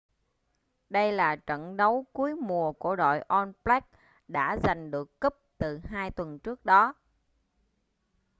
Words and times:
đây 0.89 1.11
là 1.11 1.35
trận 1.35 1.77
đấu 1.77 2.05
cuối 2.13 2.35
mùa 2.35 2.71
của 2.71 2.95
đội 2.95 3.19
all 3.19 3.51
blacks 3.63 3.89
đã 4.27 4.57
giành 4.63 4.91
được 4.91 5.19
cúp 5.19 5.33
từ 5.57 5.77
hai 5.83 6.11
tuần 6.11 6.39
trước 6.39 6.65
đó 6.65 6.93